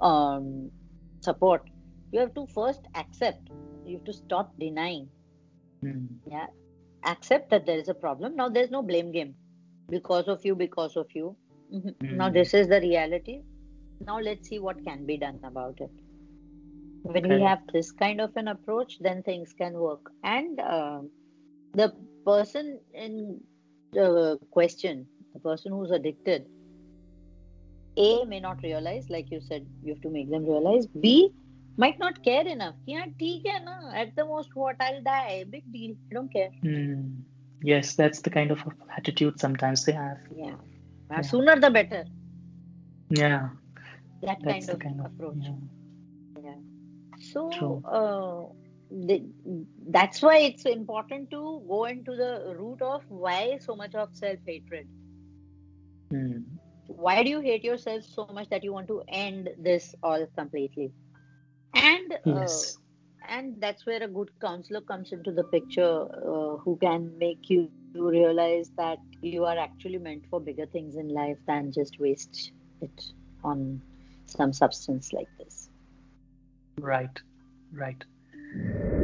um, 0.00 0.70
support. 1.22 1.62
You 2.12 2.20
have 2.20 2.34
to 2.34 2.46
first 2.54 2.80
accept. 2.94 3.48
You 3.86 3.96
have 3.96 4.04
to 4.04 4.12
stop 4.12 4.52
denying. 4.58 5.08
Hmm. 5.82 6.06
accept 7.06 7.50
that 7.50 7.64
there 7.66 7.78
is 7.78 7.88
a 7.88 7.94
problem. 7.94 8.34
Now 8.36 8.48
there's 8.48 8.70
no 8.70 8.82
blame 8.82 9.12
game. 9.12 9.34
Because 9.88 10.28
of 10.28 10.44
you 10.44 10.54
because 10.54 10.96
of 10.96 11.06
you. 11.14 11.36
Mhm. 11.72 11.94
now 12.20 12.28
Mm. 12.28 12.34
this 12.34 12.54
is 12.54 12.68
the 12.68 12.80
reality. 12.80 13.42
Now 14.06 14.18
let's 14.20 14.48
see 14.48 14.58
what 14.58 14.84
can 14.84 15.06
be 15.06 15.16
done 15.18 15.40
about 15.44 15.80
it 15.86 15.90
when 17.08 17.24
okay. 17.24 17.36
we 17.36 17.42
have 17.42 17.60
this 17.72 17.90
kind 17.90 18.20
of 18.20 18.36
an 18.36 18.48
approach 18.48 18.98
then 19.00 19.22
things 19.22 19.54
can 19.56 19.72
work. 19.74 20.10
And 20.22 20.60
uh, 20.60 21.00
the 21.74 21.92
person 22.24 22.78
in 22.92 23.40
the 23.92 24.38
question 24.50 25.06
the 25.32 25.40
person 25.40 25.72
who's 25.72 25.90
addicted 25.90 26.46
a 27.96 28.24
may 28.24 28.40
not 28.40 28.62
realize 28.62 29.08
like 29.08 29.30
you 29.30 29.40
said 29.40 29.66
you 29.82 29.94
have 29.94 30.02
to 30.02 30.10
make 30.10 30.30
them 30.30 30.44
realize. 30.44 30.86
B 30.86 31.32
might 31.76 31.98
not 31.98 32.22
care 32.22 32.46
enough. 32.46 32.74
yeah 32.86 33.06
at 33.94 34.14
the 34.16 34.24
most 34.24 34.54
what 34.54 34.76
i'll 34.80 35.02
die 35.02 35.44
big 35.48 35.72
deal 35.72 35.96
i 36.10 36.14
don't 36.14 36.32
care. 36.32 36.50
Mm. 36.64 37.22
yes 37.62 37.94
that's 37.94 38.20
the 38.20 38.30
kind 38.30 38.50
of 38.50 38.62
attitude 38.96 39.40
sometimes 39.40 39.84
they 39.84 39.92
have. 39.92 40.18
Yeah, 40.36 40.56
yeah. 41.10 41.20
sooner 41.22 41.58
the 41.58 41.70
better. 41.70 42.04
Yeah. 43.10 43.48
That 44.22 44.42
kind 44.42 44.68
of, 44.68 44.78
kind 44.78 45.00
of 45.00 45.06
approach. 45.06 45.36
yeah 45.40 45.52
so 47.58 47.68
uh, 47.98 48.38
the, 48.90 49.16
that's 49.96 50.22
why 50.22 50.38
it's 50.38 50.64
important 50.64 51.30
to 51.30 51.62
go 51.68 51.84
into 51.84 52.16
the 52.16 52.54
root 52.58 52.80
of 52.82 53.02
why 53.08 53.58
so 53.60 53.76
much 53.76 53.94
of 53.94 54.14
self-hatred. 54.14 54.88
Hmm. 56.10 56.38
why 56.86 57.22
do 57.22 57.28
you 57.28 57.40
hate 57.40 57.64
yourself 57.64 58.02
so 58.02 58.26
much 58.32 58.48
that 58.48 58.64
you 58.64 58.72
want 58.72 58.88
to 58.88 59.02
end 59.08 59.50
this 59.58 59.94
all 60.02 60.26
completely? 60.36 60.90
And 61.74 62.12
uh, 62.12 62.18
yes. 62.40 62.78
and 63.28 63.60
that's 63.60 63.84
where 63.84 64.02
a 64.02 64.08
good 64.08 64.30
counselor 64.40 64.80
comes 64.80 65.12
into 65.12 65.32
the 65.32 65.44
picture 65.44 66.06
uh, 66.32 66.56
who 66.56 66.76
can 66.80 67.16
make 67.18 67.50
you 67.50 67.70
realize 67.94 68.70
that 68.78 68.98
you 69.20 69.44
are 69.44 69.58
actually 69.58 69.98
meant 69.98 70.24
for 70.30 70.40
bigger 70.40 70.66
things 70.66 70.96
in 70.96 71.08
life 71.08 71.38
than 71.46 71.72
just 71.72 72.00
waste 72.00 72.52
it 72.80 73.12
on 73.44 73.80
some 74.26 74.52
substance 74.52 75.12
like 75.12 75.28
this. 75.38 75.68
Right, 76.80 77.20
right. 77.72 78.04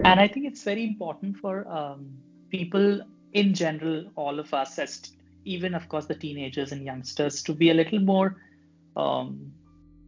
And 0.05 0.21
I 0.21 0.29
think 0.29 0.47
it's 0.47 0.63
very 0.65 0.85
important 0.85 1.37
for 1.37 1.67
um, 1.69 2.23
people 2.51 3.01
in 3.33 3.55
general, 3.55 4.11
all 4.17 4.39
of 4.39 4.53
us, 4.55 4.79
as 4.79 5.01
t- 5.01 5.11
even 5.45 5.75
of 5.75 5.89
course 5.89 6.07
the 6.07 6.15
teenagers 6.15 6.73
and 6.73 6.85
youngsters, 6.85 7.43
to 7.45 7.55
be 7.55 7.71
a 7.71 7.75
little 7.75 8.01
more 8.01 8.37
um, 8.97 9.53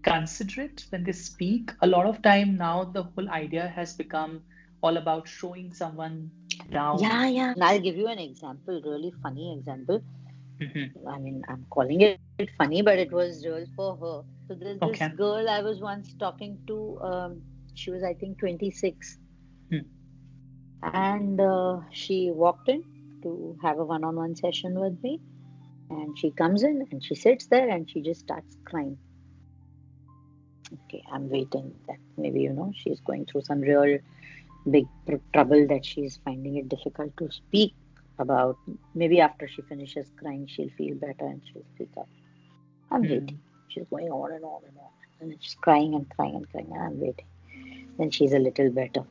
considerate 0.02 0.84
when 0.90 1.04
they 1.04 1.12
speak. 1.12 1.72
A 1.82 1.86
lot 1.86 2.06
of 2.06 2.22
time 2.22 2.56
now, 2.56 2.84
the 2.84 3.02
whole 3.04 3.28
idea 3.30 3.68
has 3.68 3.94
become 3.94 4.44
all 4.82 4.96
about 4.96 5.28
showing 5.28 5.72
someone 5.72 6.32
down. 6.70 7.02
yeah 7.02 7.26
yeah 7.28 7.52
and 7.52 7.64
i'll 7.64 7.80
give 7.80 7.96
you 7.96 8.06
an 8.08 8.18
example 8.18 8.80
really 8.84 9.12
funny 9.22 9.56
example 9.58 10.00
Mhm. 10.60 10.94
I 11.08 11.18
mean, 11.18 11.42
I'm 11.48 11.66
calling 11.70 12.00
it 12.02 12.50
funny, 12.58 12.82
but 12.82 12.98
it 12.98 13.12
was 13.12 13.44
real 13.46 13.66
for 13.76 13.96
her. 13.96 14.22
So 14.46 14.54
there's 14.58 14.82
this 14.82 15.06
girl 15.16 15.48
I 15.48 15.60
was 15.62 15.80
once 15.80 16.14
talking 16.18 16.58
to. 16.68 16.98
Um, 17.00 17.42
she 17.76 17.92
was, 17.92 18.04
I 18.04 18.14
think, 18.14 18.38
26, 18.40 19.18
Hmm. 19.70 19.86
and 20.82 21.40
uh, 21.40 21.80
she 21.92 22.30
walked 22.32 22.68
in 22.68 22.82
to 23.22 23.56
have 23.62 23.78
a 23.78 23.84
one-on-one 23.84 24.36
session 24.36 24.78
with 24.80 25.02
me, 25.02 25.20
and 25.90 26.18
she 26.18 26.30
comes 26.32 26.62
in 26.62 26.86
and 26.90 27.02
she 27.04 27.14
sits 27.14 27.46
there 27.46 27.68
and 27.68 27.88
she 27.90 28.02
just 28.02 28.20
starts 28.20 28.56
crying. 28.64 28.98
Okay, 30.74 31.02
I'm 31.12 31.28
waiting. 31.30 31.74
That 31.88 31.98
maybe 32.16 32.40
you 32.40 32.52
know 32.52 32.72
she's 32.74 33.00
going 33.00 33.26
through 33.26 33.42
some 33.42 33.60
real 33.60 33.98
big 34.70 34.88
tr- 35.08 35.22
trouble 35.32 35.66
that 35.68 35.84
she's 35.84 36.18
finding 36.24 36.56
it 36.56 36.68
difficult 36.68 37.16
to 37.18 37.30
speak 37.30 37.74
about. 38.18 38.58
Maybe 38.94 39.20
after 39.20 39.48
she 39.48 39.62
finishes 39.62 40.10
crying, 40.18 40.46
she'll 40.48 40.70
feel 40.76 40.96
better 40.96 41.26
and 41.26 41.42
she'll 41.52 41.66
speak 41.74 41.90
up. 41.98 42.08
I'm 42.90 43.02
Hmm. 43.02 43.08
waiting. 43.08 43.40
She's 43.68 43.86
going 43.88 44.10
on 44.10 44.32
and 44.32 44.44
on 44.44 44.62
and 44.68 44.78
on. 44.78 44.92
And 45.20 45.42
she's 45.42 45.56
crying 45.56 45.94
and 45.94 46.08
crying 46.10 46.36
and 46.36 46.48
crying, 46.50 46.72
and 46.72 46.82
I'm 46.82 47.00
waiting. 47.00 47.26
Then 47.98 48.10
she's 48.10 48.32
a 48.32 48.38
little 48.38 48.70
better. 48.70 49.04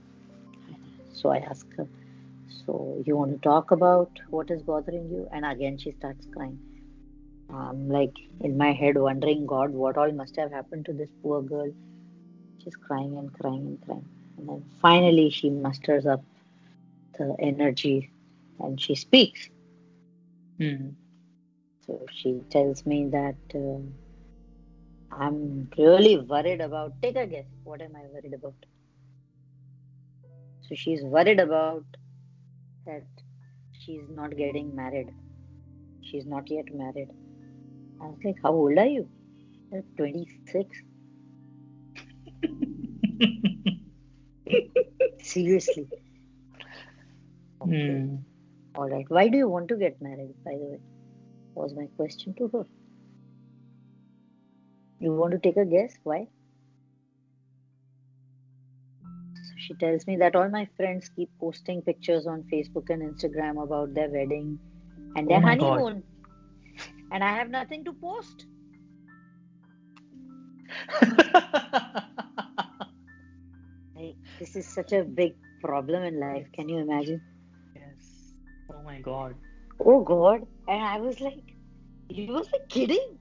So 1.13 1.29
I 1.29 1.37
ask 1.37 1.65
her, 1.77 1.87
So 2.65 3.01
you 3.05 3.17
want 3.17 3.31
to 3.31 3.37
talk 3.39 3.71
about 3.71 4.11
what 4.29 4.51
is 4.51 4.61
bothering 4.61 5.09
you? 5.09 5.27
And 5.31 5.45
again, 5.45 5.77
she 5.77 5.91
starts 5.91 6.27
crying. 6.33 6.59
I'm 7.53 7.89
like 7.89 8.13
in 8.41 8.57
my 8.57 8.73
head 8.73 8.97
wondering, 8.97 9.45
God, 9.45 9.71
what 9.71 9.97
all 9.97 10.11
must 10.11 10.35
have 10.37 10.51
happened 10.51 10.85
to 10.85 10.93
this 10.93 11.09
poor 11.21 11.41
girl? 11.41 11.71
She's 12.63 12.75
crying 12.75 13.17
and 13.17 13.31
crying 13.33 13.65
and 13.67 13.81
crying. 13.85 14.05
And 14.37 14.49
then 14.49 14.65
finally, 14.81 15.29
she 15.29 15.49
musters 15.49 16.05
up 16.05 16.23
the 17.17 17.35
energy 17.39 18.09
and 18.59 18.79
she 18.81 18.95
speaks. 18.95 19.49
Hmm. 20.57 20.89
So 21.85 22.05
she 22.11 22.41
tells 22.49 22.85
me 22.85 23.07
that 23.09 23.35
uh, 23.53 23.79
I'm 25.11 25.69
really 25.77 26.17
worried 26.17 26.61
about. 26.61 26.93
Take 27.01 27.15
a 27.15 27.27
guess. 27.27 27.45
What 27.63 27.81
am 27.81 27.95
I 27.95 28.05
worried 28.13 28.33
about? 28.33 28.55
So 30.67 30.75
she's 30.75 31.03
worried 31.03 31.39
about 31.39 31.85
that 32.85 33.05
she's 33.71 34.07
not 34.09 34.35
getting 34.37 34.75
married. 34.75 35.09
She's 36.01 36.25
not 36.25 36.49
yet 36.49 36.65
married. 36.71 37.09
I 38.01 38.05
was 38.05 38.19
like, 38.23 38.37
How 38.43 38.53
old 38.53 38.77
are 38.77 38.85
you? 38.87 39.09
26. 39.97 40.83
Seriously. 45.21 45.89
Okay. 47.61 47.91
Hmm. 47.91 48.15
All 48.75 48.89
right. 48.89 49.05
Why 49.09 49.27
do 49.29 49.37
you 49.37 49.49
want 49.49 49.69
to 49.69 49.77
get 49.77 50.01
married, 50.01 50.35
by 50.45 50.51
the 50.51 50.65
way? 50.65 50.81
Was 51.55 51.73
my 51.75 51.87
question 51.97 52.35
to 52.37 52.49
her. 52.49 52.65
You 54.99 55.13
want 55.13 55.31
to 55.31 55.39
take 55.39 55.57
a 55.57 55.65
guess? 55.65 55.97
Why? 56.03 56.27
She 59.65 59.73
tells 59.75 60.05
me 60.07 60.15
that 60.17 60.35
all 60.35 60.49
my 60.49 60.67
friends 60.77 61.09
keep 61.15 61.29
posting 61.39 61.81
pictures 61.81 62.27
on 62.27 62.43
Facebook 62.53 62.89
and 62.89 63.01
Instagram 63.11 63.61
about 63.63 63.93
their 63.93 64.09
wedding 64.09 64.59
and 65.15 65.29
their 65.29 65.39
Oh 65.39 65.41
my 65.41 65.55
God. 65.55 65.85
honeymoon. 65.85 66.03
And 67.11 67.23
I 67.23 67.33
have 67.33 67.49
nothing 67.49 67.83
to 67.85 67.93
post. 67.93 68.45
Like, 73.95 74.15
this 74.39 74.55
is 74.55 74.67
such 74.67 74.91
a 74.93 75.03
big 75.03 75.35
problem 75.61 76.03
in 76.03 76.19
life. 76.19 76.47
Can 76.53 76.69
you 76.69 76.79
imagine? 76.79 77.21
yes. 77.75 78.33
Oh 78.73 78.81
my 78.83 78.99
God. 79.01 79.35
Oh 79.79 80.01
God. 80.03 80.41
And 80.67 80.83
I 80.83 80.97
was 80.99 81.19
like, 81.21 81.43
you 82.09 82.33
was 82.33 82.47
like 82.51 82.67
kidding 82.69 83.17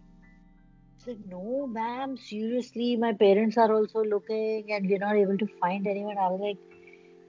said, 1.04 1.18
No, 1.28 1.66
ma'am, 1.66 2.16
seriously, 2.16 2.96
my 2.96 3.12
parents 3.12 3.56
are 3.56 3.73
also 3.73 4.02
looking 4.02 4.73
and 4.73 4.88
we're 4.88 4.99
not 4.99 5.16
able 5.16 5.38
to 5.38 5.46
find 5.61 5.87
anyone. 5.87 6.18
I 6.18 6.28
was 6.28 6.40
like, 6.40 6.58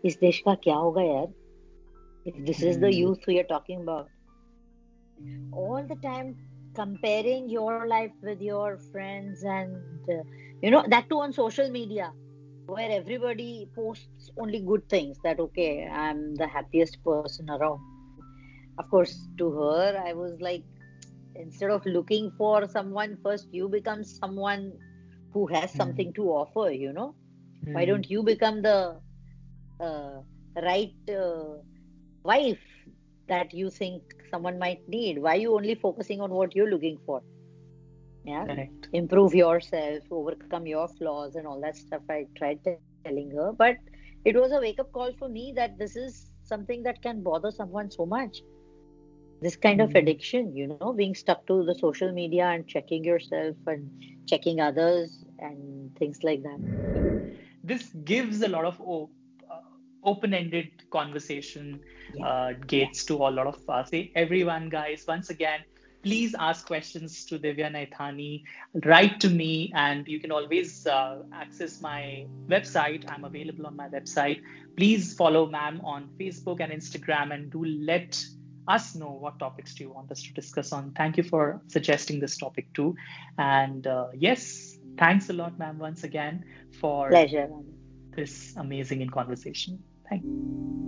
Is 0.03 0.17
desh 0.17 0.43
ka 0.43 0.55
kya 0.55 0.75
hoga 0.75 1.05
yaar? 1.11 1.31
If 2.25 2.45
this 2.45 2.61
is 2.61 2.79
the 2.79 2.87
hmm. 2.87 2.99
youth 2.99 3.19
we 3.27 3.39
are 3.39 3.43
talking 3.43 3.81
about. 3.81 4.09
All 5.51 5.85
the 5.87 5.95
time 5.95 6.35
comparing 6.75 7.49
your 7.49 7.87
life 7.87 8.11
with 8.21 8.41
your 8.41 8.77
friends 8.91 9.43
and, 9.43 10.09
uh, 10.09 10.23
you 10.61 10.71
know, 10.71 10.83
that 10.89 11.09
too 11.09 11.19
on 11.19 11.31
social 11.31 11.69
media 11.69 12.11
where 12.65 12.89
everybody 12.89 13.69
posts 13.75 14.31
only 14.37 14.59
good 14.59 14.87
things 14.89 15.17
that, 15.23 15.39
okay, 15.39 15.87
I'm 15.87 16.35
the 16.35 16.47
happiest 16.47 17.03
person 17.03 17.49
around. 17.49 17.79
Of 18.79 18.89
course, 18.89 19.27
to 19.37 19.51
her, 19.51 20.03
I 20.05 20.13
was 20.13 20.33
like, 20.41 20.63
instead 21.35 21.69
of 21.71 21.85
looking 21.85 22.31
for 22.37 22.67
someone 22.67 23.17
first 23.23 23.47
you 23.51 23.67
become 23.69 24.03
someone 24.03 24.79
who 25.33 25.47
has 25.47 25.73
Hmm. 25.73 25.73
something 25.75 26.13
to 26.13 26.23
offer 26.29 26.69
you 26.71 26.91
know 26.93 27.15
why 27.71 27.85
Hmm. 27.85 27.85
don't 27.85 28.09
you 28.09 28.23
become 28.23 28.61
the 28.61 29.01
uh, 29.79 30.21
right 30.61 30.95
uh, 31.09 31.55
wife 32.23 32.65
that 33.27 33.53
you 33.53 33.69
think 33.69 34.03
someone 34.31 34.59
might 34.59 34.81
need 34.87 35.19
why 35.19 35.35
you 35.35 35.53
only 35.55 35.75
focusing 35.75 36.21
on 36.21 36.31
what 36.31 36.55
you're 36.55 36.69
looking 36.69 36.97
for 37.05 37.23
yeah 38.23 38.47
Correct. 38.47 38.89
improve 38.93 39.33
yourself 39.35 40.03
overcome 40.11 40.67
your 40.67 40.87
flaws 40.87 41.35
and 41.35 41.47
all 41.47 41.59
that 41.61 41.75
stuff 41.77 42.01
i 42.09 42.25
tried 42.37 42.59
t- 42.63 42.75
telling 43.05 43.31
her 43.31 43.51
but 43.57 43.75
it 44.25 44.35
was 44.35 44.51
a 44.51 44.59
wake 44.59 44.79
up 44.79 44.91
call 44.91 45.11
for 45.17 45.29
me 45.29 45.53
that 45.55 45.77
this 45.77 45.95
is 45.95 46.31
something 46.43 46.83
that 46.83 47.01
can 47.01 47.21
bother 47.23 47.51
someone 47.51 47.89
so 47.91 48.05
much 48.05 48.43
this 49.41 49.55
kind 49.57 49.81
of 49.81 49.91
Mm. 49.91 49.95
addiction 49.95 50.55
you 50.55 50.67
know 50.67 50.87
being 50.93 51.13
stuck 51.15 51.45
to 51.47 51.63
the 51.65 51.75
social 51.75 52.11
media 52.11 52.45
and 52.45 52.67
checking 52.67 53.03
yourself 53.03 53.55
and 53.67 53.89
checking 54.27 54.59
others 54.59 55.23
and 55.39 55.91
things 55.97 56.19
like 56.23 56.41
that 56.43 56.59
This 57.63 57.89
gives 58.03 58.41
a 58.41 58.47
lot 58.47 58.65
of 58.65 58.79
uh, 58.81 59.05
open-ended 60.03 60.69
conversation 60.91 61.81
Yeah. 62.13 62.25
uh, 62.25 62.53
gates 62.67 63.05
to 63.05 63.15
a 63.15 63.29
lot 63.31 63.47
of 63.47 63.57
us. 63.67 63.89
Hey, 63.91 64.11
everyone, 64.15 64.69
guys, 64.69 65.03
once 65.07 65.29
again, 65.29 65.59
please 66.03 66.35
ask 66.39 66.65
questions 66.65 67.25
to 67.25 67.39
Divya 67.39 67.69
Naithani. 67.71 68.43
Write 68.85 69.19
to 69.21 69.29
me, 69.29 69.71
and 69.75 70.07
you 70.07 70.19
can 70.19 70.31
always 70.31 70.85
uh, 70.85 71.23
access 71.33 71.81
my 71.81 72.27
website. 72.49 73.03
I'm 73.07 73.23
available 73.25 73.65
on 73.67 73.75
my 73.75 73.89
website. 73.89 74.39
Please 74.77 75.13
follow 75.13 75.47
Ma'am 75.49 75.81
on 75.83 76.09
Facebook 76.19 76.59
and 76.61 76.71
Instagram, 76.71 77.33
and 77.33 77.51
do 77.51 77.63
let 77.65 78.23
us 78.67 78.95
know 78.95 79.11
what 79.11 79.39
topics 79.39 79.75
do 79.75 79.83
you 79.83 79.91
want 79.91 80.11
us 80.11 80.21
to 80.23 80.33
discuss 80.33 80.71
on. 80.71 80.91
Thank 80.91 81.17
you 81.17 81.23
for 81.23 81.61
suggesting 81.67 82.19
this 82.19 82.37
topic 82.37 82.67
too. 82.73 82.95
And 83.37 83.85
uh, 83.85 84.07
yes, 84.13 84.77
thanks 84.97 85.29
a 85.29 85.33
lot, 85.33 85.57
ma'am, 85.59 85.77
once 85.77 86.03
again 86.03 86.43
for 86.79 87.09
pleasure 87.09 87.49
this 88.15 88.55
amazing 88.57 89.07
conversation. 89.09 89.83
Thank 90.09 90.23
you. 90.23 90.84